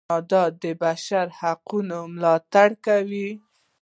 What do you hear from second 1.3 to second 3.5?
حقونو ملاتړ کوي.